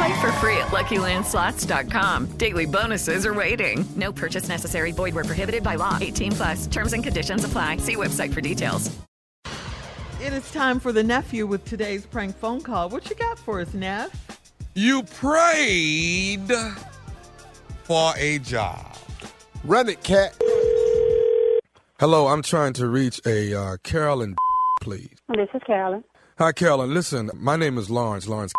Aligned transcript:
Play 0.00 0.18
for 0.18 0.32
free 0.32 0.56
at 0.56 0.68
LuckyLandSlots.com. 0.68 2.24
Daily 2.38 2.64
bonuses 2.64 3.26
are 3.26 3.34
waiting. 3.34 3.84
No 3.96 4.10
purchase 4.10 4.48
necessary. 4.48 4.92
Void 4.92 5.14
where 5.14 5.24
prohibited 5.24 5.62
by 5.62 5.74
law. 5.74 5.98
18 6.00 6.32
plus. 6.32 6.66
Terms 6.68 6.94
and 6.94 7.04
conditions 7.04 7.44
apply. 7.44 7.76
See 7.76 7.96
website 7.96 8.32
for 8.32 8.40
details. 8.40 8.90
It 10.18 10.32
is 10.32 10.50
time 10.52 10.80
for 10.80 10.92
the 10.92 11.02
nephew 11.02 11.46
with 11.46 11.66
today's 11.66 12.06
prank 12.06 12.34
phone 12.34 12.62
call. 12.62 12.88
What 12.88 13.10
you 13.10 13.16
got 13.16 13.38
for 13.38 13.60
us, 13.60 13.74
Neff? 13.74 14.40
You 14.74 15.02
prayed 15.02 16.50
for 17.82 18.14
a 18.16 18.38
job. 18.38 18.96
Run 19.64 19.90
it, 19.90 20.02
cat. 20.02 20.34
Hello, 21.98 22.28
I'm 22.28 22.40
trying 22.40 22.72
to 22.74 22.88
reach 22.88 23.20
a 23.26 23.52
uh, 23.54 23.76
Carolyn, 23.82 24.34
please. 24.80 25.14
This 25.28 25.50
is 25.52 25.60
Carolyn. 25.66 26.04
Hi, 26.38 26.52
Carolyn. 26.52 26.94
Listen, 26.94 27.30
my 27.34 27.56
name 27.56 27.76
is 27.76 27.90
Lawrence. 27.90 28.26
Lawrence. 28.26 28.54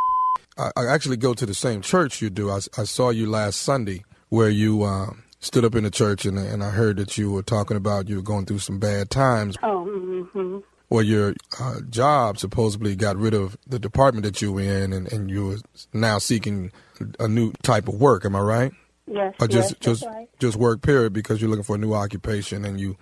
I, 0.57 0.71
I 0.75 0.85
actually 0.87 1.17
go 1.17 1.33
to 1.33 1.45
the 1.45 1.53
same 1.53 1.81
church 1.81 2.21
you 2.21 2.29
do. 2.29 2.49
I, 2.49 2.57
I 2.77 2.83
saw 2.83 3.09
you 3.09 3.29
last 3.29 3.61
Sunday 3.61 4.03
where 4.29 4.49
you 4.49 4.83
uh, 4.83 5.11
stood 5.39 5.65
up 5.65 5.75
in 5.75 5.83
the 5.83 5.91
church, 5.91 6.25
and, 6.25 6.37
and 6.37 6.63
I 6.63 6.69
heard 6.69 6.97
that 6.97 7.17
you 7.17 7.31
were 7.31 7.43
talking 7.43 7.77
about 7.77 8.07
you 8.07 8.17
were 8.17 8.21
going 8.21 8.45
through 8.45 8.59
some 8.59 8.79
bad 8.79 9.09
times. 9.09 9.57
Oh, 9.63 9.87
mm-hmm. 9.87 10.59
Or 10.89 11.01
your 11.01 11.35
uh, 11.59 11.81
job 11.89 12.37
supposedly 12.37 12.95
got 12.95 13.15
rid 13.15 13.33
of 13.33 13.57
the 13.65 13.79
department 13.79 14.25
that 14.25 14.41
you 14.41 14.51
were 14.51 14.61
in, 14.61 14.91
and, 14.91 15.11
and 15.11 15.29
you 15.29 15.47
were 15.47 15.57
now 15.93 16.17
seeking 16.17 16.71
a 17.19 17.27
new 17.27 17.53
type 17.63 17.87
of 17.87 17.95
work. 17.95 18.25
Am 18.25 18.35
I 18.35 18.41
right? 18.41 18.71
Yes. 19.07 19.33
Or 19.39 19.47
just 19.47 19.71
yes, 19.71 19.79
just 19.79 20.05
right. 20.05 20.29
just 20.39 20.57
work 20.57 20.81
period 20.81 21.13
because 21.13 21.41
you're 21.41 21.49
looking 21.49 21.63
for 21.63 21.75
a 21.75 21.79
new 21.79 21.93
occupation, 21.93 22.65
and 22.65 22.79
you. 22.79 22.97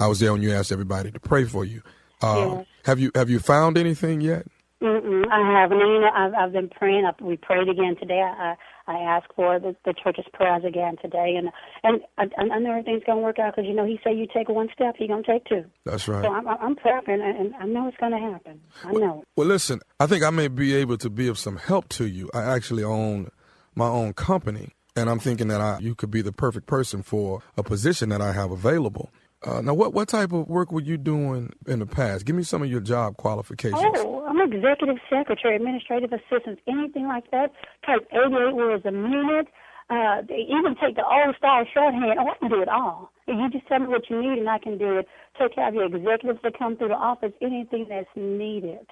I 0.00 0.08
was 0.08 0.18
there 0.18 0.32
when 0.32 0.42
you 0.42 0.50
asked 0.52 0.72
everybody 0.72 1.12
to 1.12 1.20
pray 1.20 1.44
for 1.44 1.64
you. 1.64 1.82
Uh, 2.20 2.56
Yes. 2.56 2.66
Have 2.84 3.00
you 3.00 3.10
have 3.14 3.30
you 3.30 3.38
found 3.38 3.78
anything 3.78 4.20
yet? 4.20 4.46
Mm-mm, 4.82 5.24
I 5.30 5.60
haven't. 5.60 5.78
You 5.78 6.00
know, 6.00 6.10
I've, 6.14 6.34
I've 6.34 6.52
been 6.52 6.68
praying. 6.68 7.06
I, 7.06 7.24
we 7.24 7.36
prayed 7.36 7.68
again 7.68 7.96
today. 7.98 8.20
I 8.20 8.54
I 8.86 8.98
asked 8.98 9.32
for 9.34 9.58
the, 9.58 9.74
the 9.84 9.94
church's 10.02 10.26
prayers 10.34 10.62
again 10.66 10.96
today, 11.00 11.36
and 11.38 11.48
and 11.84 12.02
I, 12.18 12.54
I 12.54 12.58
know 12.58 12.70
everything's 12.70 13.04
gonna 13.06 13.20
work 13.22 13.38
out 13.38 13.54
because 13.54 13.66
you 13.68 13.74
know 13.74 13.86
He 13.86 13.98
said 14.04 14.18
you 14.18 14.26
take 14.34 14.48
one 14.48 14.68
step, 14.74 14.96
He 14.98 15.08
gonna 15.08 15.22
take 15.22 15.44
two. 15.46 15.64
That's 15.86 16.06
right. 16.06 16.22
So 16.24 16.30
I'm 16.30 16.46
I'm 16.46 16.76
prepping, 16.76 17.22
and, 17.22 17.38
and 17.38 17.54
I 17.54 17.64
know 17.66 17.88
it's 17.88 17.96
gonna 17.98 18.20
happen. 18.20 18.60
I 18.84 18.92
know. 18.92 19.20
it. 19.22 19.28
Well, 19.36 19.46
listen, 19.46 19.80
I 20.00 20.06
think 20.06 20.22
I 20.22 20.30
may 20.30 20.48
be 20.48 20.74
able 20.74 20.98
to 20.98 21.08
be 21.08 21.28
of 21.28 21.38
some 21.38 21.56
help 21.56 21.88
to 21.90 22.06
you. 22.06 22.28
I 22.34 22.42
actually 22.42 22.82
own 22.84 23.30
my 23.74 23.88
own 23.88 24.12
company, 24.12 24.74
and 24.96 25.08
I'm 25.08 25.18
thinking 25.18 25.48
that 25.48 25.60
I, 25.60 25.78
you 25.78 25.94
could 25.94 26.10
be 26.10 26.20
the 26.20 26.32
perfect 26.32 26.66
person 26.66 27.02
for 27.02 27.42
a 27.56 27.62
position 27.62 28.10
that 28.10 28.20
I 28.20 28.32
have 28.32 28.50
available. 28.50 29.10
Uh, 29.44 29.60
now, 29.60 29.74
what 29.74 29.92
what 29.92 30.08
type 30.08 30.32
of 30.32 30.48
work 30.48 30.72
were 30.72 30.80
you 30.80 30.96
doing 30.96 31.52
in 31.66 31.78
the 31.78 31.86
past? 31.86 32.24
Give 32.24 32.34
me 32.34 32.42
some 32.42 32.62
of 32.62 32.70
your 32.70 32.80
job 32.80 33.16
qualifications. 33.18 33.82
Oh, 33.96 34.24
I'm 34.26 34.40
executive 34.40 34.96
secretary, 35.10 35.56
administrative 35.56 36.12
assistant, 36.12 36.58
anything 36.66 37.06
like 37.06 37.30
that. 37.30 37.52
Type 37.84 38.06
88 38.10 38.54
words 38.54 38.84
a 38.86 38.90
minute. 38.90 39.48
Uh, 39.90 40.22
they 40.26 40.46
even 40.48 40.74
take 40.80 40.96
the 40.96 41.04
old 41.04 41.36
style 41.36 41.64
shorthand. 41.74 42.18
Oh, 42.18 42.26
I 42.26 42.38
can 42.38 42.48
do 42.48 42.62
it 42.62 42.68
all. 42.68 43.12
You 43.28 43.50
just 43.50 43.66
tell 43.68 43.80
me 43.80 43.86
what 43.86 44.08
you 44.08 44.20
need 44.20 44.38
and 44.38 44.48
I 44.48 44.58
can 44.58 44.78
do 44.78 44.96
it. 44.98 45.06
Take 45.38 45.54
care 45.56 45.68
of 45.68 45.74
your 45.74 45.84
executives 45.84 46.38
that 46.42 46.58
come 46.58 46.76
through 46.78 46.88
the 46.88 46.94
office, 46.94 47.32
anything 47.42 47.86
that's 47.90 48.08
needed. 48.16 48.86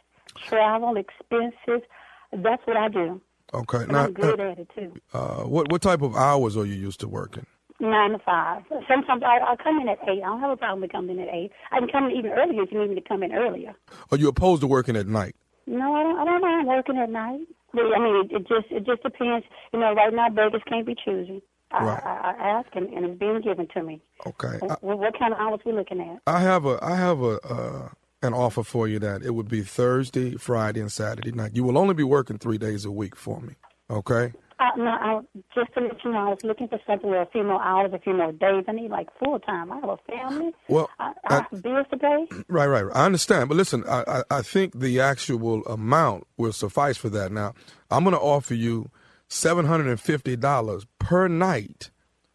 Travel, 0.48 0.96
expenses. 0.96 1.86
That's 2.30 2.62
what 2.66 2.76
I 2.76 2.88
do. 2.88 3.20
Okay. 3.54 3.78
And 3.84 3.92
Now, 3.92 4.04
I'm 4.04 4.12
good 4.12 4.38
at 4.40 4.58
it 4.58 4.68
too. 4.74 4.92
uh, 5.14 5.44
what 5.44 5.70
what 5.72 5.80
type 5.80 6.02
of 6.02 6.14
hours 6.14 6.56
are 6.58 6.66
you 6.66 6.74
used 6.74 7.00
to 7.00 7.08
working? 7.08 7.46
Nine 7.82 8.12
to 8.12 8.18
five. 8.24 8.62
Sometimes 8.88 9.24
I, 9.26 9.38
I'll 9.44 9.56
come 9.56 9.80
in 9.80 9.88
at 9.88 9.98
eight. 10.08 10.22
I 10.22 10.26
don't 10.26 10.38
have 10.40 10.50
a 10.50 10.56
problem 10.56 10.82
with 10.82 10.92
coming 10.92 11.18
in 11.18 11.22
at 11.28 11.34
eight. 11.34 11.50
I 11.72 11.80
can 11.80 11.88
come 11.88 12.04
in 12.04 12.12
even 12.12 12.30
earlier 12.30 12.62
if 12.62 12.70
you 12.70 12.80
need 12.80 12.90
me 12.90 12.94
to 12.94 13.00
come 13.08 13.24
in 13.24 13.32
earlier. 13.32 13.74
Are 14.12 14.16
you 14.16 14.28
opposed 14.28 14.60
to 14.60 14.68
working 14.68 14.94
at 14.96 15.08
night? 15.08 15.34
No, 15.66 15.92
I 15.92 16.04
don't. 16.04 16.16
I 16.20 16.24
don't 16.24 16.40
mind 16.40 16.68
working 16.68 16.96
at 16.96 17.10
night. 17.10 17.40
I 17.74 17.98
mean, 17.98 18.24
it, 18.24 18.36
it 18.36 18.46
just 18.46 18.70
it 18.70 18.86
just 18.86 19.02
depends. 19.02 19.44
You 19.72 19.80
know, 19.80 19.94
right 19.94 20.14
now 20.14 20.28
beggars 20.28 20.62
can't 20.68 20.86
be 20.86 20.94
choosy. 21.04 21.42
I, 21.72 21.84
Right. 21.84 22.02
I, 22.04 22.34
I 22.38 22.48
ask 22.60 22.68
and, 22.76 22.88
and 22.92 23.04
it's 23.06 23.18
being 23.18 23.40
given 23.40 23.66
to 23.74 23.82
me. 23.82 24.00
Okay. 24.26 24.58
What, 24.60 24.82
what 24.82 25.18
kind 25.18 25.32
of 25.32 25.40
hours 25.40 25.60
we 25.66 25.72
looking 25.72 26.00
at? 26.00 26.20
I 26.26 26.40
have 26.40 26.64
a 26.66 26.78
I 26.82 26.94
have 26.94 27.20
a 27.20 27.40
uh, 27.44 27.88
an 28.22 28.32
offer 28.32 28.62
for 28.62 28.86
you 28.86 29.00
that 29.00 29.22
it 29.22 29.34
would 29.34 29.48
be 29.48 29.62
Thursday, 29.62 30.36
Friday, 30.36 30.80
and 30.80 30.92
Saturday 30.92 31.32
night. 31.32 31.56
You 31.56 31.64
will 31.64 31.78
only 31.78 31.94
be 31.94 32.04
working 32.04 32.38
three 32.38 32.58
days 32.58 32.84
a 32.84 32.92
week 32.92 33.16
for 33.16 33.40
me. 33.40 33.54
Okay. 33.90 34.32
Uh, 34.62 34.76
no, 34.76 34.90
I, 34.90 35.20
just 35.56 35.74
to 35.74 35.80
let 35.80 36.04
you 36.04 36.12
know, 36.12 36.18
I 36.18 36.28
was 36.28 36.44
looking 36.44 36.68
for 36.68 36.78
something 36.86 37.10
with 37.10 37.18
a 37.18 37.30
few 37.32 37.42
more 37.42 37.60
hours, 37.60 37.90
a 37.92 37.98
few 37.98 38.14
more 38.14 38.30
days. 38.30 38.64
I 38.68 38.72
need 38.72 38.92
like 38.92 39.08
full 39.18 39.40
time. 39.40 39.72
I 39.72 39.80
have 39.80 39.88
a 39.88 39.96
family. 40.08 40.52
Well, 40.68 40.88
I, 41.00 41.12
I 41.26 41.34
have 41.34 41.62
bills 41.62 41.86
to 41.90 41.96
pay. 41.96 42.26
Right, 42.30 42.44
right. 42.68 42.82
right. 42.84 42.96
I 42.96 43.04
understand, 43.04 43.48
but 43.48 43.56
listen, 43.56 43.82
I, 43.88 44.04
I, 44.06 44.22
I 44.38 44.42
think 44.42 44.78
the 44.78 45.00
actual 45.00 45.64
amount 45.64 46.28
will 46.36 46.52
suffice 46.52 46.96
for 46.96 47.08
that. 47.08 47.32
Now, 47.32 47.54
I'm 47.90 48.04
going 48.04 48.14
to 48.14 48.20
offer 48.20 48.54
you 48.54 48.88
seven 49.26 49.66
hundred 49.66 49.88
and 49.88 50.00
fifty 50.00 50.36
dollars 50.36 50.86
per 51.00 51.26
night 51.26 51.90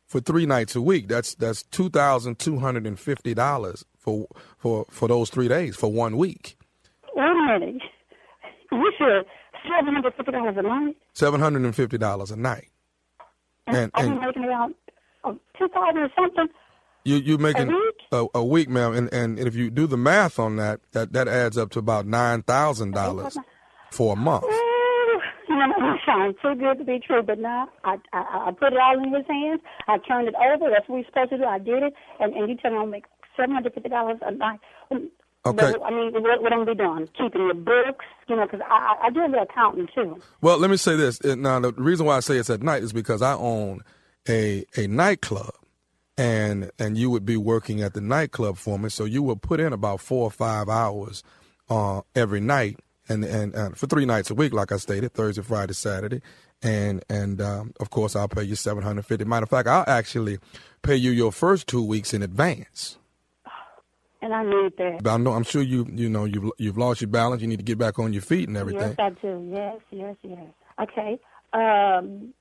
for 0.05 0.19
three 0.19 0.45
nights 0.45 0.75
a 0.75 0.81
week. 0.81 1.07
That's 1.07 1.33
that's 1.33 1.63
two 1.63 1.89
thousand 1.89 2.39
two 2.39 2.59
hundred 2.59 2.85
and 2.85 2.99
fifty 2.99 3.35
dollars 3.35 3.85
for 3.97 4.27
for 4.57 4.85
for 4.89 5.07
those 5.07 5.29
three 5.29 5.47
days 5.47 5.77
for 5.77 5.89
one 5.89 6.17
week. 6.17 6.57
Wait 7.15 7.25
a 7.25 7.59
minute. 7.59 7.81
You 8.69 8.91
should 8.97 9.25
seven 9.69 9.93
hundred 9.93 10.13
fifty 10.15 10.31
dollars 10.31 10.55
a 10.57 10.61
night. 10.61 10.97
Seven 11.13 11.39
hundred 11.39 11.63
and 11.63 11.75
fifty 11.75 11.97
dollars 11.97 12.31
a 12.31 12.35
night. 12.35 12.69
And, 13.67 13.91
I'm 13.95 14.11
and 14.13 14.19
making 14.21 14.43
around 14.45 14.75
uh, 15.23 15.33
two 15.57 15.67
thousand 15.69 15.97
or 15.97 16.09
something. 16.15 16.47
you 17.03 17.15
you 17.17 17.37
making 17.37 17.69
A 17.69 17.73
week? 17.75 17.95
a, 18.11 18.25
a 18.35 18.43
week, 18.45 18.69
ma'am, 18.69 18.93
and, 18.93 19.13
and 19.13 19.39
if 19.39 19.55
you 19.55 19.69
do 19.69 19.87
the 19.87 19.97
math 19.97 20.39
on 20.39 20.55
that, 20.57 20.79
that 20.93 21.13
that 21.13 21.27
adds 21.27 21.57
up 21.57 21.69
to 21.71 21.79
about 21.79 22.05
nine 22.05 22.43
thousand 22.43 22.91
dollars 22.91 23.37
for 23.91 24.13
a 24.13 24.15
month. 24.15 24.45
Ooh, 24.45 25.19
you 25.49 25.55
know, 25.55 25.95
sounds 26.05 26.35
too 26.41 26.55
good 26.55 26.77
to 26.77 26.83
be 26.85 26.99
true, 27.05 27.21
but 27.23 27.39
now 27.39 27.67
I, 27.83 27.97
I 28.13 28.45
I 28.47 28.51
put 28.51 28.71
it 28.73 28.79
all 28.79 28.97
in 29.03 29.13
his 29.13 29.25
hands. 29.27 29.61
I 29.87 29.97
turned 29.97 30.27
it 30.29 30.35
over. 30.35 30.69
That's 30.69 30.87
what 30.87 30.99
we're 30.99 31.05
supposed 31.05 31.31
to 31.31 31.37
do. 31.39 31.43
I 31.45 31.59
did 31.59 31.83
it, 31.83 31.93
and 32.19 32.33
and 32.33 32.49
you 32.49 32.55
tell 32.57 32.71
me 32.71 32.77
I'll 32.77 32.85
make 32.85 33.05
seven 33.35 33.53
hundred 33.53 33.73
fifty 33.73 33.89
dollars 33.89 34.17
a 34.21 34.31
night. 34.31 34.59
Okay. 35.47 35.71
But, 35.71 35.83
I 35.83 35.89
mean, 35.91 36.13
what, 36.13 36.41
what 36.41 36.53
I'm 36.53 36.65
gonna 36.65 36.75
be 36.75 36.83
doing? 36.83 37.07
Keeping 37.17 37.41
your 37.41 37.53
books, 37.53 38.05
you 38.27 38.35
know, 38.35 38.45
because 38.45 38.61
I, 38.69 38.95
I 39.03 39.09
do 39.09 39.21
a 39.21 39.27
little 39.27 39.43
accounting 39.43 39.87
too. 39.93 40.19
Well, 40.41 40.57
let 40.57 40.69
me 40.69 40.77
say 40.77 40.95
this. 40.95 41.23
Now, 41.23 41.59
the 41.59 41.73
reason 41.73 42.05
why 42.05 42.17
I 42.17 42.19
say 42.21 42.37
it's 42.37 42.49
at 42.49 42.61
night 42.61 42.83
is 42.83 42.93
because 42.93 43.21
I 43.21 43.33
own 43.33 43.81
a 44.27 44.65
a 44.75 44.87
nightclub, 44.87 45.53
and 46.17 46.71
and 46.77 46.97
you 46.97 47.09
would 47.09 47.25
be 47.25 47.37
working 47.37 47.81
at 47.81 47.93
the 47.93 48.01
nightclub 48.01 48.57
for 48.57 48.77
me. 48.77 48.89
So 48.89 49.05
you 49.05 49.23
would 49.23 49.41
put 49.41 49.59
in 49.59 49.73
about 49.73 50.01
four 50.01 50.23
or 50.23 50.31
five 50.31 50.67
hours 50.69 51.23
uh, 51.69 52.01
every 52.15 52.41
night, 52.41 52.79
and, 53.07 53.23
and 53.23 53.55
and 53.55 53.77
for 53.77 53.87
three 53.87 54.05
nights 54.05 54.29
a 54.29 54.35
week, 54.35 54.53
like 54.53 54.71
I 54.71 54.77
stated, 54.77 55.13
Thursday, 55.13 55.43
Friday, 55.43 55.73
Saturday, 55.73 56.21
and 56.61 57.03
and 57.09 57.41
um, 57.41 57.73
of 57.79 57.89
course 57.89 58.15
I'll 58.15 58.27
pay 58.27 58.43
you 58.43 58.55
seven 58.55 58.83
hundred 58.83 59.05
fifty. 59.05 59.23
Matter 59.23 59.45
of 59.45 59.49
fact, 59.49 59.67
I'll 59.67 59.85
actually 59.87 60.39
pay 60.81 60.95
you 60.95 61.11
your 61.11 61.31
first 61.31 61.67
two 61.67 61.83
weeks 61.83 62.13
in 62.13 62.21
advance. 62.21 62.97
And 64.21 64.33
I 64.33 64.43
need 64.43 64.73
that. 64.77 65.03
But 65.03 65.11
I 65.11 65.17
know 65.17 65.33
I'm 65.33 65.43
sure 65.43 65.61
you 65.61 65.85
you 65.93 66.09
know 66.09 66.25
you've 66.25 66.51
you've 66.57 66.77
lost 66.77 67.01
your 67.01 67.09
balance. 67.09 67.41
You 67.41 67.47
need 67.47 67.57
to 67.57 67.63
get 67.63 67.77
back 67.77 67.99
on 67.99 68.13
your 68.13 68.21
feet 68.21 68.47
and 68.47 68.57
everything. 68.57 68.95
Yes, 68.97 68.99
I 68.99 69.09
do. 69.21 69.49
Yes, 69.51 69.79
yes, 69.91 70.15
yes. 70.23 70.47
Okay. 70.81 71.19
Um. 71.53 72.33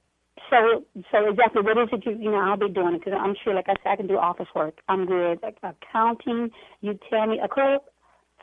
So, 0.51 0.85
so 1.11 1.31
exactly 1.31 1.63
what 1.63 1.79
is 1.79 1.89
it 1.93 2.05
you 2.07 2.13
you 2.13 2.31
know 2.31 2.39
I'll 2.39 2.57
be 2.57 2.69
doing 2.69 2.95
it 2.95 3.05
because 3.05 3.19
I'm 3.21 3.35
sure, 3.43 3.55
like 3.55 3.69
I 3.69 3.75
said, 3.83 3.91
I 3.91 3.97
can 3.97 4.07
do 4.07 4.17
office 4.17 4.49
work. 4.55 4.79
I'm 4.89 5.07
good. 5.07 5.41
Like 5.43 5.59
accounting, 5.63 6.51
you 6.83 6.99
tell 7.11 7.27
me 7.27 7.41
a 7.43 7.49
clerk, 7.49 7.83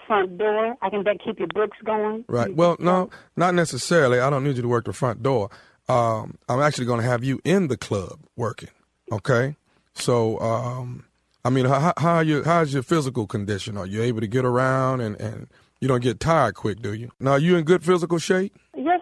front 0.07 0.37
door. 0.37 0.75
I 0.81 0.89
can 0.89 1.03
keep 1.23 1.39
your 1.39 1.47
books 1.53 1.77
going. 1.83 2.25
Right. 2.27 2.53
Well, 2.55 2.75
no, 2.79 3.09
not 3.35 3.55
necessarily. 3.55 4.19
I 4.19 4.29
don't 4.29 4.43
need 4.43 4.55
you 4.55 4.61
to 4.61 4.67
work 4.67 4.85
the 4.85 4.93
front 4.93 5.23
door. 5.23 5.49
Um, 5.89 6.37
I'm 6.49 6.61
actually 6.61 6.85
going 6.85 7.01
to 7.01 7.07
have 7.07 7.23
you 7.23 7.39
in 7.43 7.67
the 7.67 7.77
club 7.77 8.19
working. 8.35 8.69
Okay. 9.11 9.55
So, 9.93 10.39
um, 10.39 11.05
I 11.45 11.49
mean, 11.49 11.65
how, 11.65 11.93
how 11.97 12.13
are 12.15 12.23
you? 12.23 12.43
How's 12.43 12.73
your 12.73 12.83
physical 12.83 13.27
condition? 13.27 13.77
Are 13.77 13.85
you 13.85 14.01
able 14.01 14.21
to 14.21 14.27
get 14.27 14.45
around 14.45 15.01
and 15.01 15.19
and 15.19 15.47
you 15.81 15.89
don't 15.89 16.01
get 16.01 16.21
tired 16.21 16.55
quick, 16.55 16.81
do 16.81 16.93
you? 16.93 17.11
Now, 17.19 17.31
are 17.31 17.39
you 17.39 17.57
in 17.57 17.65
good 17.65 17.83
physical 17.83 18.17
shape? 18.17 18.57
Yes, 18.77 18.92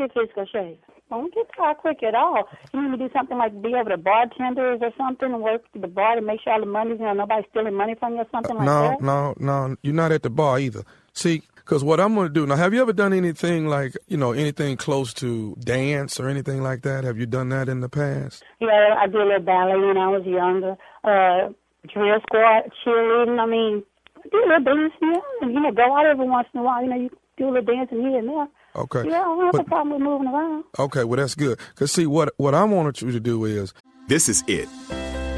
I'm 0.00 0.08
in 0.08 0.10
very 0.14 0.26
good 0.30 0.34
physical 0.34 0.46
shape. 0.46 0.84
I 1.10 1.16
don't 1.16 1.34
get 1.34 1.46
tired 1.56 1.78
quick 1.78 2.02
at 2.02 2.14
all. 2.14 2.48
You 2.72 2.82
need 2.82 2.98
to 2.98 3.08
do 3.08 3.12
something 3.12 3.36
like 3.36 3.60
be 3.62 3.74
over 3.74 3.90
the 3.90 3.96
bartenders 3.96 4.78
or 4.80 4.92
something 4.96 5.40
work 5.40 5.62
the 5.74 5.88
bar 5.88 6.14
to 6.14 6.22
make 6.22 6.40
sure 6.42 6.52
all 6.52 6.60
the 6.60 6.66
money's, 6.66 7.00
you 7.00 7.04
know, 7.04 7.12
nobody's 7.12 7.46
stealing 7.50 7.74
money 7.74 7.96
from 7.98 8.14
you 8.14 8.20
or 8.20 8.26
something 8.30 8.56
like 8.56 8.66
no, 8.66 8.82
that. 8.82 9.00
no, 9.02 9.34
no. 9.38 9.66
No. 9.68 9.76
You're 9.82 9.94
not 9.94 10.12
at 10.12 10.22
the 10.22 10.30
bar 10.30 10.60
either. 10.60 10.84
See, 11.12 11.42
because 11.56 11.82
what 11.82 12.00
I'm 12.00 12.14
going 12.14 12.28
to 12.28 12.32
do 12.32 12.46
now. 12.46 12.56
Have 12.56 12.72
you 12.74 12.80
ever 12.82 12.92
done 12.92 13.12
anything 13.12 13.66
like 13.66 13.96
you 14.06 14.16
know 14.16 14.32
anything 14.32 14.76
close 14.76 15.12
to 15.14 15.56
dance 15.60 16.20
or 16.20 16.28
anything 16.28 16.62
like 16.62 16.82
that? 16.82 17.04
Have 17.04 17.18
you 17.18 17.26
done 17.26 17.48
that 17.50 17.68
in 17.68 17.80
the 17.80 17.88
past? 17.88 18.44
Yeah, 18.60 18.96
I 18.98 19.06
did 19.06 19.16
a 19.16 19.24
little 19.24 19.40
ballet 19.40 19.76
when 19.76 19.96
I 19.96 20.08
was 20.08 20.24
younger. 20.24 20.76
Uh, 21.04 21.52
drill 21.92 22.20
squad, 22.22 22.70
cheerleading. 22.84 23.40
I 23.40 23.46
mean, 23.46 23.82
I 24.16 24.28
do 24.30 24.38
a 24.38 24.46
little 24.46 24.64
dancing, 24.64 24.98
yeah, 25.00 25.20
and 25.42 25.54
you 25.54 25.60
know, 25.60 25.72
go 25.72 25.96
out 25.96 26.06
every 26.06 26.26
once 26.28 26.48
in 26.54 26.60
a 26.60 26.62
while. 26.62 26.82
You 26.82 26.90
know, 26.90 26.96
you 26.96 27.10
do 27.36 27.48
a 27.48 27.50
little 27.50 27.74
dancing 27.74 28.00
here 28.00 28.18
and 28.18 28.28
there. 28.28 28.48
Okay. 28.76 29.02
Yeah, 29.08 29.20
I 29.20 29.24
don't 29.24 29.44
have 29.44 29.52
But- 29.52 29.60
a 29.62 29.64
problem 29.64 29.94
with 29.94 30.02
moving 30.02 30.28
around. 30.28 30.64
Okay, 30.78 31.04
well 31.04 31.16
that's 31.18 31.34
good. 31.34 31.58
Cause 31.74 31.90
see, 31.92 32.06
what 32.06 32.32
what 32.36 32.54
I 32.54 32.64
wanted 32.64 33.00
you 33.02 33.10
to 33.12 33.20
do 33.20 33.44
is 33.44 33.72
This 34.08 34.28
is 34.28 34.42
it. 34.48 34.68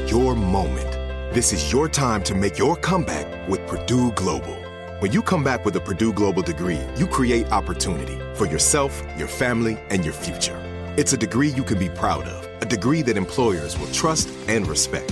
Your 0.09 0.35
moment. 0.35 0.89
This 1.33 1.53
is 1.53 1.71
your 1.71 1.87
time 1.87 2.23
to 2.23 2.35
make 2.35 2.57
your 2.57 2.75
comeback 2.75 3.27
with 3.49 3.65
Purdue 3.67 4.11
Global. 4.13 4.55
When 4.99 5.11
you 5.11 5.21
come 5.21 5.43
back 5.43 5.65
with 5.65 5.75
a 5.75 5.79
Purdue 5.79 6.13
Global 6.13 6.41
degree, 6.43 6.79
you 6.95 7.07
create 7.07 7.51
opportunity 7.51 8.17
for 8.35 8.45
yourself, 8.45 9.01
your 9.17 9.27
family, 9.27 9.77
and 9.89 10.03
your 10.05 10.13
future. 10.13 10.57
It's 10.97 11.13
a 11.13 11.17
degree 11.17 11.49
you 11.49 11.63
can 11.63 11.77
be 11.79 11.89
proud 11.89 12.23
of, 12.27 12.47
a 12.61 12.65
degree 12.65 13.01
that 13.03 13.17
employers 13.17 13.77
will 13.79 13.91
trust 13.91 14.29
and 14.47 14.67
respect. 14.67 15.11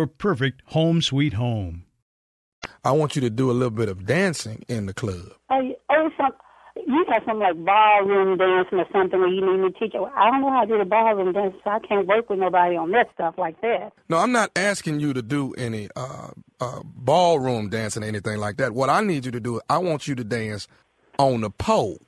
perfect 0.07 0.61
home 0.67 1.01
sweet 1.01 1.33
home. 1.33 1.85
I 2.83 2.91
want 2.91 3.15
you 3.15 3.21
to 3.21 3.29
do 3.29 3.49
a 3.49 3.53
little 3.53 3.71
bit 3.71 3.89
of 3.89 4.05
dancing 4.05 4.63
in 4.67 4.85
the 4.85 4.93
club. 4.93 5.33
Oh, 5.49 5.75
oh, 5.89 6.09
some, 6.17 6.31
you 6.75 7.05
got 7.05 7.23
some 7.25 7.39
like 7.39 7.55
ballroom 7.63 8.37
dancing 8.37 8.79
or 8.79 8.85
something 8.91 9.19
where 9.19 9.29
you 9.29 9.41
need 9.41 9.63
me 9.63 9.71
to 9.71 9.79
teach 9.79 9.93
you. 9.93 10.05
I 10.05 10.29
don't 10.29 10.41
know 10.41 10.51
how 10.51 10.61
to 10.61 10.67
do 10.67 10.77
the 10.77 10.85
ballroom 10.85 11.31
dance, 11.33 11.55
so 11.63 11.69
I 11.69 11.79
can't 11.79 12.07
work 12.07 12.29
with 12.29 12.39
nobody 12.39 12.75
on 12.75 12.91
that 12.91 13.07
stuff 13.13 13.35
like 13.37 13.59
that. 13.61 13.93
No, 14.09 14.17
I'm 14.17 14.31
not 14.31 14.51
asking 14.55 14.99
you 14.99 15.13
to 15.13 15.21
do 15.21 15.53
any 15.57 15.89
uh, 15.95 16.29
uh, 16.59 16.81
ballroom 16.83 17.69
dancing 17.69 18.03
or 18.03 18.07
anything 18.07 18.37
like 18.37 18.57
that. 18.57 18.73
What 18.73 18.89
I 18.89 19.01
need 19.01 19.25
you 19.25 19.31
to 19.31 19.39
do, 19.39 19.61
I 19.69 19.77
want 19.77 20.07
you 20.07 20.15
to 20.15 20.23
dance 20.23 20.67
on 21.19 21.41
the 21.41 21.49
pole. 21.49 21.99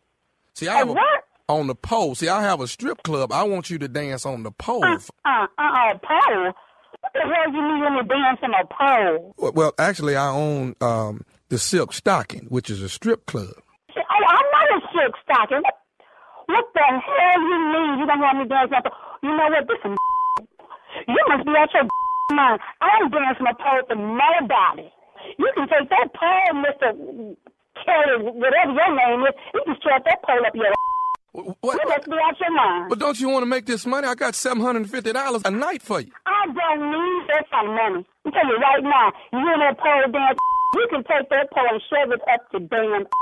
See, 0.55 0.67
I 0.67 0.77
have 0.77 0.89
a, 0.89 0.93
what? 0.93 1.23
on 1.49 1.67
the 1.67 1.75
pole. 1.75 2.15
See, 2.15 2.29
I 2.29 2.41
have 2.43 2.61
a 2.61 2.67
strip 2.67 3.03
club. 3.03 3.31
I 3.31 3.43
want 3.43 3.69
you 3.69 3.77
to 3.79 3.87
dance 3.87 4.25
on 4.25 4.43
the 4.43 4.51
pole. 4.51 4.83
Uh, 4.83 4.97
uh, 5.25 5.47
uh, 5.57 5.97
pole. 6.01 6.53
What 7.13 7.29
the 7.29 7.35
hell 7.35 7.53
you 7.53 7.61
mean 7.61 7.79
when 7.81 7.93
you 7.93 8.03
dance 8.09 8.39
on 8.41 8.53
a 8.57 8.65
pole? 8.65 9.33
Well, 9.37 9.51
well, 9.53 9.73
actually, 9.77 10.15
I 10.15 10.29
own 10.29 10.75
um, 10.81 11.21
the 11.49 11.59
Silk 11.59 11.93
Stocking, 11.93 12.47
which 12.49 12.69
is 12.69 12.81
a 12.81 12.89
strip 12.89 13.25
club. 13.27 13.53
Oh, 13.53 14.25
I'm 14.27 14.47
not 14.49 14.67
a 14.73 14.79
silk 14.89 15.13
stocking. 15.21 15.61
What, 15.61 15.77
what 16.47 16.65
the 16.73 16.81
hell 16.81 17.41
you 17.41 17.57
mean? 17.69 17.99
You 18.01 18.05
don't 18.09 18.19
want 18.19 18.37
me 18.41 18.45
dancing 18.49 18.77
on 18.77 18.83
the 18.83 18.91
You 19.21 19.29
know 19.37 19.45
what? 19.45 19.67
This 19.69 19.81
is 19.85 19.93
You 21.07 21.21
must 21.29 21.45
be 21.45 21.53
out 21.53 21.69
your 21.73 21.85
mind. 22.33 22.59
I 22.81 22.89
ain't 23.01 23.11
dancing 23.13 23.45
a 23.45 23.53
pole 23.61 23.85
for 23.87 23.95
nobody. 23.95 24.89
You 25.37 25.49
can 25.53 25.69
take 25.69 25.89
that 25.89 26.09
pole, 26.17 26.53
Mr. 26.65 27.37
Kelly, 27.85 28.25
whatever 28.25 28.73
your 28.73 28.91
name 28.95 29.21
is, 29.25 29.33
you 29.53 29.61
can 29.65 29.75
strap 29.79 30.03
that 30.05 30.21
pole 30.25 30.45
up 30.45 30.55
your 30.55 30.73
What? 31.33 31.57
Must 31.87 32.05
be 32.05 32.13
out 32.13 32.37
your 32.39 32.53
mind. 32.53 32.89
But 32.89 32.99
don't 32.99 33.19
you 33.19 33.27
want 33.29 33.41
to 33.41 33.47
make 33.49 33.65
this 33.65 33.85
money? 33.85 34.07
I 34.07 34.13
got 34.15 34.35
seven 34.35 34.61
hundred 34.61 34.83
and 34.85 34.91
fifty 34.91 35.11
dollars 35.13 35.41
a 35.45 35.51
night 35.51 35.81
for 35.81 35.99
you. 35.99 36.11
I 36.25 36.45
don't 36.45 36.81
need 36.93 37.21
that 37.33 37.49
kind 37.49 37.67
of 37.69 37.73
money. 37.73 38.05
I'm 38.25 38.31
telling 38.31 38.49
you 38.49 38.57
right 38.61 38.83
now, 38.83 39.11
you 39.33 39.41
in 39.41 39.59
that 39.65 39.77
pole 39.81 40.05
dance, 40.13 40.37
you 40.77 40.87
can 40.93 41.03
take 41.03 41.29
that 41.29 41.49
pole 41.51 41.65
and 41.69 41.81
shove 41.89 42.11
it 42.13 42.21
up 42.31 42.49
to 42.51 42.59
damn. 42.59 43.05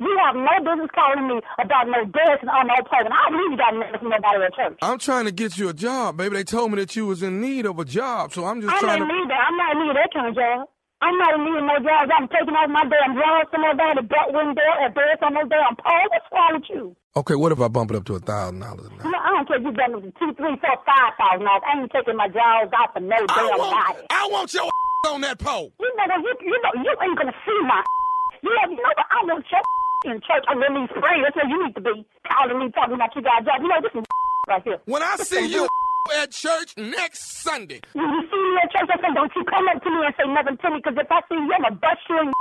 You 0.00 0.10
have 0.26 0.34
no 0.34 0.50
business 0.66 0.90
calling 0.96 1.28
me 1.28 1.38
about 1.62 1.86
no 1.86 2.02
dancing 2.10 2.48
on 2.50 2.66
no 2.66 2.74
pole, 2.90 3.06
and 3.06 3.14
I 3.14 3.22
believe 3.30 3.54
you 3.54 3.58
got 3.60 3.70
nothing 3.76 4.00
from 4.02 4.10
nobody 4.10 4.42
at 4.42 4.54
church. 4.56 4.74
I'm 4.82 4.98
trying 4.98 5.26
to 5.26 5.30
get 5.30 5.58
you 5.58 5.68
a 5.68 5.74
job, 5.76 6.16
baby. 6.16 6.34
They 6.34 6.42
told 6.42 6.72
me 6.72 6.82
that 6.82 6.96
you 6.96 7.06
was 7.06 7.22
in 7.22 7.40
need 7.40 7.66
of 7.70 7.78
a 7.78 7.84
job, 7.84 8.32
so 8.32 8.42
I'm 8.44 8.58
just 8.60 8.72
I'm 8.72 8.80
trying 8.82 8.98
not 8.98 9.06
to. 9.06 9.14
need 9.14 9.30
that. 9.30 9.38
I'm 9.46 9.54
not 9.54 9.70
in 9.70 9.78
need 9.78 9.90
of 9.94 9.98
that 10.02 10.10
kind 10.10 10.26
of 10.26 10.34
job. 10.34 10.66
I'm 11.06 11.16
not 11.22 11.34
in 11.38 11.44
need 11.46 11.54
of 11.54 11.66
no 11.70 11.76
jobs. 11.86 12.10
I'm 12.18 12.26
taking 12.34 12.50
off 12.56 12.66
my 12.72 12.82
damn 12.88 13.14
drawers 13.14 13.46
somewhere 13.54 13.74
down 13.78 13.94
the 13.94 14.02
butt 14.02 14.28
window 14.34 14.70
or 14.82 14.88
dance 14.90 15.22
on 15.22 15.34
no 15.38 15.44
damn 15.46 15.76
pole. 15.78 16.06
What's 16.10 16.26
wrong 16.34 16.52
with 16.58 16.66
you? 16.72 16.96
Okay, 17.12 17.36
what 17.36 17.52
if 17.52 17.60
I 17.60 17.68
bump 17.68 17.90
it 17.92 17.96
up 18.00 18.08
to 18.08 18.14
a 18.16 18.20
thousand 18.24 18.60
dollars 18.60 18.86
a 18.86 18.90
night? 18.96 19.04
You 19.04 19.10
know, 19.12 19.20
I 19.20 19.28
don't 19.36 19.44
care 19.44 19.60
if 19.60 19.64
you 19.68 19.72
done 19.76 19.92
it 19.92 20.00
for 20.00 20.12
two, 20.16 20.32
three, 20.32 20.56
four, 20.64 20.76
five 20.88 21.12
thousand 21.20 21.44
dollars. 21.44 21.64
I 21.68 21.76
ain't 21.76 21.92
taking 21.92 22.16
my 22.16 22.28
jaws 22.32 22.72
out 22.72 22.96
for 22.96 23.04
no 23.04 23.20
damn 23.28 23.52
body. 23.60 24.00
I 24.08 24.24
want 24.32 24.48
your 24.56 24.64
on 25.12 25.20
that 25.20 25.36
pole. 25.36 25.76
You 25.76 25.92
know? 25.92 26.08
You, 26.08 26.32
you 26.40 26.56
know 26.64 26.72
you 26.80 26.92
ain't 27.04 27.16
gonna 27.18 27.36
see 27.44 27.60
my. 27.68 27.84
You 28.42 28.50
know, 28.50 28.74
you 28.74 28.82
know 28.82 28.90
what? 28.90 28.98
I 28.98 29.22
don't 29.22 29.38
want 29.38 29.46
your 29.54 29.62
in 30.10 30.18
church 30.26 30.42
on 30.50 30.58
these 30.58 30.90
free. 30.98 31.22
That's 31.22 31.36
where 31.38 31.46
you 31.46 31.62
need 31.62 31.78
to 31.78 31.84
be 31.84 31.94
calling 32.26 32.58
me 32.58 32.74
talking 32.74 32.98
about 32.98 33.14
you 33.14 33.22
got 33.22 33.38
a 33.38 33.44
job. 33.46 33.62
You 33.62 33.68
know 33.70 33.78
this 33.78 33.94
is 33.94 34.02
right 34.50 34.62
here. 34.66 34.82
When 34.90 34.98
I 34.98 35.14
This 35.14 35.28
see 35.30 35.46
you 35.46 35.68
at 36.18 36.32
church 36.34 36.74
next 36.74 37.44
Sunday, 37.46 37.78
When 37.94 38.02
you 38.10 38.22
see 38.26 38.34
me 38.42 38.58
at 38.66 38.72
church, 38.74 38.90
I 38.90 38.98
say, 38.98 39.14
don't 39.14 39.30
you 39.30 39.44
come 39.46 39.62
up 39.70 39.78
to 39.78 39.90
me 39.94 40.00
and 40.02 40.14
say 40.18 40.26
nothing 40.26 40.58
to 40.58 40.66
me, 40.74 40.82
because 40.82 40.98
if 40.98 41.06
I 41.06 41.22
see 41.30 41.38
you, 41.38 41.54
I'm 41.54 41.62
gonna 41.62 41.78
bust 41.78 42.02
you 42.10 42.18
in 42.18 42.32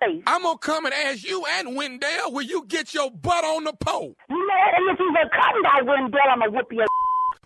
face. 0.00 0.22
I'm 0.26 0.42
gonna 0.42 0.58
come 0.58 0.84
and 0.86 0.94
ask 0.94 1.24
you 1.24 1.44
and 1.58 1.76
Wendell, 1.76 2.32
will 2.32 2.42
you 2.42 2.64
get 2.66 2.94
your 2.94 3.10
butt 3.10 3.44
on 3.44 3.64
the 3.64 3.72
pole? 3.72 4.14
You 4.28 4.36
know, 4.36 4.54
and 4.76 4.90
if 4.90 4.98
you 4.98 5.12
gonna 5.14 5.30
come 5.30 5.62
down 5.62 5.86
Wendell, 5.86 6.20
I'm 6.30 6.38
gonna 6.40 6.52
whip 6.52 6.66
your. 6.72 6.86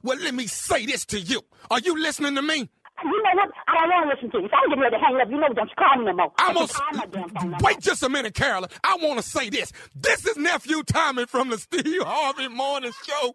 Well, 0.04 0.18
let 0.18 0.34
me 0.34 0.48
say 0.48 0.84
this 0.84 1.04
to 1.06 1.20
you. 1.20 1.42
Are 1.70 1.78
you 1.78 1.96
listening 1.96 2.34
to 2.34 2.42
me? 2.42 2.68
You 3.04 3.22
know 3.22 3.30
what? 3.34 3.50
I 3.68 3.74
don't 3.74 3.90
want 3.90 4.10
to 4.10 4.14
listen 4.16 4.30
to 4.32 4.38
you. 4.42 4.48
So 4.48 4.56
I'm 4.56 4.68
getting 4.68 4.82
ready 4.82 4.96
to 4.96 5.00
hang 5.02 5.20
up. 5.20 5.30
You 5.30 5.38
know, 5.38 5.48
don't 5.54 5.68
you 5.68 5.74
call 5.78 5.96
me 5.96 6.04
no 6.06 6.12
more. 6.12 6.32
I'm 6.38 6.54
gonna 6.54 6.66
you 6.66 6.72
call 6.72 6.92
my 6.92 7.06
damn 7.06 7.28
phone 7.28 7.50
no 7.50 7.50
more. 7.50 7.58
wait 7.62 7.78
just 7.80 8.02
a 8.02 8.08
minute, 8.08 8.34
Carolyn. 8.34 8.68
I 8.82 8.96
want 9.00 9.20
to 9.20 9.22
say 9.22 9.48
this. 9.48 9.72
This 9.94 10.26
is 10.26 10.36
nephew 10.36 10.82
Tommy 10.82 11.26
from 11.26 11.50
the 11.50 11.58
Steve 11.58 12.02
Harvey 12.02 12.48
Morning 12.48 12.92
Show. 13.06 13.34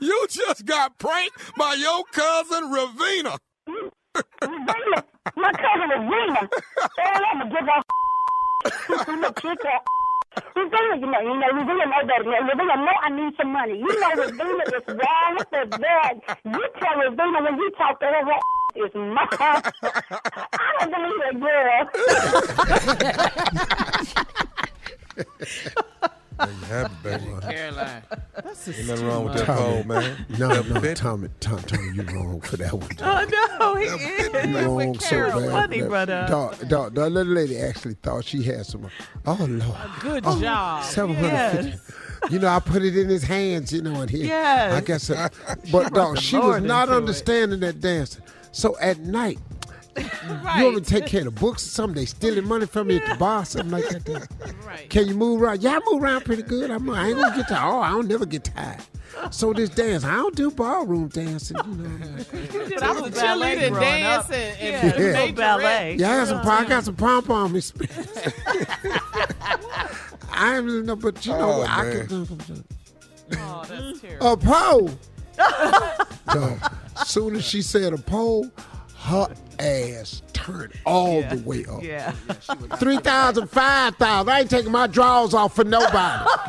You 0.00 0.26
just 0.30 0.64
got 0.64 0.98
pranked 0.98 1.36
by 1.58 1.74
your 1.74 2.02
cousin 2.12 2.64
Ravina. 2.72 3.36
Ravina, 4.42 5.02
my 5.36 5.52
cousin 5.52 5.90
Ravina. 5.92 6.48
Oh, 6.80 6.88
I'm 7.32 7.38
gonna 7.40 7.50
give 7.50 7.60
her. 7.68 7.82
Kick 9.36 9.62
her. 9.62 9.80
Ravina, 10.54 11.00
you 11.00 11.06
know, 11.06 11.20
you 11.20 11.34
know, 11.40 11.48
Ravina 11.48 11.84
know 11.86 12.02
better. 12.06 12.24
than 12.24 12.32
that. 12.32 12.42
Ravina 12.52 12.76
know 12.76 12.96
I 13.02 13.08
need 13.08 13.32
some 13.36 13.52
money. 13.52 13.78
You 13.78 14.00
know, 14.00 14.10
Ravina 14.20 14.64
is 14.68 14.86
wrong 14.88 15.36
with 15.38 15.50
the 15.50 15.66
bag. 15.78 16.16
You 16.44 16.64
tell 16.78 16.96
Ravina 16.96 17.38
when 17.44 17.56
you 17.56 17.70
talk 17.78 18.00
to 18.00 18.06
her 18.06 18.22
is 18.76 18.94
mine. 18.94 19.28
I 19.32 19.62
don't 20.80 20.90
believe 20.92 21.22
it, 21.26 21.40
girl. 25.96 26.12
There 26.38 26.48
you 26.50 26.64
have 26.66 26.92
it, 26.92 27.02
baby. 27.02 27.24
Caroline. 27.42 28.02
Ain't 28.36 28.86
nothing 28.88 29.06
wrong 29.06 29.24
with 29.24 29.34
that 29.34 29.46
pole, 29.46 29.84
man. 29.84 30.26
No, 30.38 30.48
That 30.62 30.82
no. 30.82 30.94
Tommy, 30.94 31.28
Tom, 31.40 31.58
Tommy, 31.62 31.88
you're 31.94 32.04
wrong 32.04 32.40
for 32.42 32.56
that 32.58 32.72
one. 32.74 32.90
Oh 33.00 33.26
no, 33.58 33.74
he 33.76 33.86
is. 33.86 34.32
You're 34.50 34.68
wrong 34.68 34.98
so 34.98 35.08
Carol, 35.08 35.40
bad. 35.40 35.50
funny, 35.50 35.80
that- 35.80 35.90
but 35.90 36.10
uh, 36.10 36.26
dog, 36.28 36.68
dog, 36.68 36.94
the 36.94 37.08
little 37.08 37.32
lady 37.32 37.58
actually 37.58 37.94
thought 37.94 38.24
she 38.24 38.42
had 38.42 38.66
some. 38.66 38.88
Oh 39.26 39.36
Lord, 39.48 39.90
Good 40.00 40.24
Oh, 40.26 40.40
job. 40.40 40.84
750. 40.84 42.32
You 42.32 42.38
know, 42.40 42.48
I 42.48 42.60
put 42.60 42.82
it 42.82 42.96
in 42.96 43.08
his 43.08 43.22
hands, 43.22 43.72
you 43.72 43.82
know, 43.82 44.00
and 44.02 44.10
he. 44.10 44.26
Yes. 44.26 44.72
I 44.72 44.80
guess. 44.80 45.10
Uh, 45.10 45.28
but 45.72 45.92
dog, 45.94 46.18
she 46.18 46.36
was 46.38 46.60
not 46.62 46.84
into 46.88 46.94
it. 46.94 47.00
understanding 47.00 47.60
that 47.60 47.80
dancing. 47.80 48.22
So 48.52 48.76
at 48.80 48.98
night. 49.00 49.38
Mm. 49.96 50.58
You 50.60 50.68
ever 50.68 50.80
take 50.80 51.06
care 51.06 51.20
of 51.26 51.34
the 51.34 51.40
books 51.40 51.64
or 51.66 51.70
something? 51.70 51.94
They 51.96 52.06
stealing 52.06 52.46
money 52.46 52.66
from 52.66 52.88
me 52.88 52.96
at 52.96 53.06
the 53.06 53.14
bar, 53.16 53.44
something 53.44 53.70
like 53.70 53.88
that. 53.88 54.04
there. 54.04 54.28
Can 54.90 55.08
you 55.08 55.14
move 55.14 55.40
around? 55.42 55.62
Yeah, 55.62 55.78
I 55.82 55.90
move 55.90 56.02
around 56.02 56.24
pretty 56.24 56.42
good. 56.42 56.70
I'm, 56.70 56.88
I 56.90 57.08
ain't 57.08 57.18
gonna 57.18 57.36
get 57.36 57.48
tired. 57.48 57.72
Oh, 57.72 57.80
I 57.80 57.88
don't 57.90 58.06
never 58.08 58.26
get 58.26 58.44
tired. 58.44 58.80
So 59.30 59.52
this 59.54 59.70
dance, 59.70 60.04
I 60.04 60.14
don't 60.16 60.34
do 60.36 60.50
ballroom 60.50 61.08
dancing, 61.08 61.56
you 61.66 61.74
know. 61.76 61.98
But 62.74 62.82
I 62.82 62.92
was 62.92 63.10
cheerleading 63.12 63.66
and 63.68 63.76
dancing 63.76 64.34
and, 64.34 64.60
Yeah, 64.60 64.80
and 64.94 65.04
Yeah. 65.04 65.12
major 65.12 65.32
ballet. 65.34 65.96
Yeah, 65.98 66.12
I 66.12 66.16
got 66.18 66.28
some 66.28 66.40
pom- 66.42 66.64
I 66.64 66.68
got 66.68 66.84
some 66.84 66.96
pom 66.96 67.22
pom 67.24 67.56
experience. 67.56 68.18
I 70.32 70.56
ain't 70.56 70.64
really 70.66 70.82
know, 70.82 70.96
but 70.96 71.24
you 71.24 71.32
know, 71.32 71.62
Oh, 71.62 71.66
I 71.66 71.82
man. 71.84 72.06
can. 72.06 72.64
Oh, 73.38 73.64
that's 73.66 74.00
terrible. 74.00 74.32
A 74.32 74.36
pole. 74.36 74.90
so, 76.32 76.58
soon 77.06 77.36
as 77.36 77.44
she 77.44 77.62
said 77.62 77.92
a 77.94 77.98
pole, 77.98 78.50
her 78.98 79.28
ass 79.60 80.22
turned 80.32 80.72
all 80.84 81.22
the 81.22 81.42
way 81.44 81.64
up. 81.66 81.82
Yeah. 81.82 82.10
Three 82.76 82.98
thousand, 82.98 83.48
five 83.50 83.96
thousand. 83.96 84.32
I 84.32 84.40
ain't 84.40 84.50
taking 84.50 84.72
my 84.72 84.86
drawers 84.86 85.34
off 85.34 85.54
for 85.56 85.64
nobody. 85.64 86.30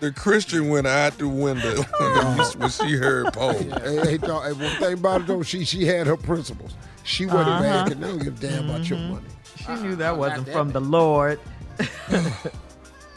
The 0.00 0.12
Christian 0.12 0.68
went 0.68 0.86
out 0.86 1.16
the 1.18 1.28
window 1.28 1.82
when 2.58 2.70
she 2.70 2.92
heard 2.96 3.32
pole. 3.32 3.52
hey, 3.52 3.96
hey, 4.04 4.16
dog, 4.18 4.44
hey, 4.44 4.52
one 4.52 4.76
thing 4.76 4.92
about 4.94 5.22
it 5.22 5.26
though, 5.26 5.42
she 5.42 5.64
she 5.64 5.84
had 5.86 6.06
her 6.06 6.16
principles. 6.16 6.74
She 7.04 7.26
wasn't 7.26 7.48
Uh-huh. 7.48 7.62
mad. 7.62 7.86
'cause 7.88 7.96
They 7.98 8.06
don't 8.08 8.18
give 8.18 8.36
a 8.36 8.46
damn 8.46 8.68
about 8.70 8.88
your 8.90 8.98
money. 8.98 9.26
She 9.64 9.74
knew 9.74 9.96
that 9.96 10.16
wasn't 10.16 10.48
from 10.50 10.72
the 10.72 10.80
Lord. 10.80 11.40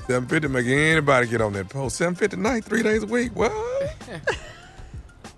750 0.08 0.48
make 0.50 0.66
anybody 0.68 1.28
get 1.28 1.42
on 1.42 1.54
that 1.54 1.70
pole. 1.70 1.90
750 1.90 2.38
night, 2.38 2.64
three 2.66 2.84
days 2.84 3.04
a 3.04 3.08
week. 3.08 3.36
What? 3.36 3.52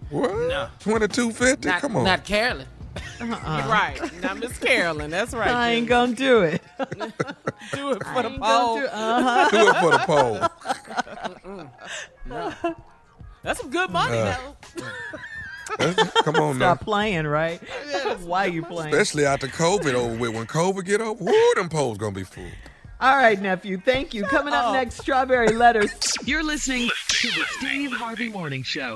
What? 0.09 0.31
No. 0.31 0.67
2250? 0.79 1.69
Come 1.79 1.97
on. 1.97 2.03
Not 2.03 2.23
Carolyn. 2.23 2.67
You're 3.19 3.27
right. 3.29 3.99
Not 4.21 4.39
Miss 4.39 4.57
Carolyn. 4.57 5.09
That's 5.11 5.33
right. 5.33 5.49
I 5.49 5.71
ain't 5.71 5.87
gonna 5.87 6.13
do 6.13 6.41
it. 6.43 6.61
do 6.89 7.91
it 7.91 8.03
for 8.03 8.21
the 8.23 8.29
Ain't 8.29 8.41
poll. 8.41 8.75
do- 8.79 8.85
uh-huh. 8.87 9.49
Do 9.49 9.67
it 9.69 9.75
for 9.77 9.91
the 9.91 9.99
pole. 11.49 11.67
No. 12.25 12.53
That's 13.41 13.59
some 13.59 13.69
good 13.69 13.89
money, 13.89 14.17
Uh, 14.17 14.35
though. 14.77 15.93
Come 16.23 16.35
on 16.35 16.59
now. 16.59 16.73
Stop 16.75 16.81
playing, 16.81 17.25
right? 17.27 17.59
Why 18.23 18.45
you 18.45 18.63
playing? 18.63 18.93
Especially 18.93 19.25
after 19.25 19.47
COVID 19.47 19.93
over 19.93 20.15
with. 20.15 20.33
When 20.35 20.45
COVID 20.45 20.85
get 20.85 21.01
over, 21.01 21.23
whoo, 21.23 21.53
them 21.55 21.69
poles 21.69 21.97
gonna 21.97 22.11
be 22.15 22.23
full. 22.23 22.43
All 23.01 23.17
right, 23.17 23.41
nephew. 23.41 23.77
Thank 23.83 24.13
you. 24.13 24.23
Coming 24.23 24.53
up 24.53 24.71
next, 24.73 24.97
strawberry 25.01 25.49
letters. 25.55 25.91
You're 26.25 26.43
listening 26.43 26.89
to 27.09 27.27
the 27.27 27.43
Steve 27.57 27.91
Harvey 27.91 28.29
Morning 28.29 28.63
Show. 28.63 28.95